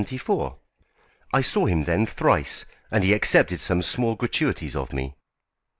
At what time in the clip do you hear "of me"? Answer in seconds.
4.75-5.13